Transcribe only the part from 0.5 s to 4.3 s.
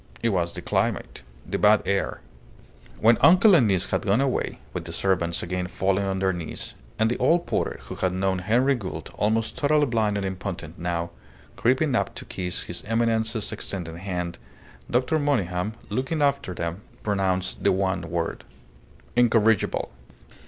the climate the bad air. When uncle and niece had gone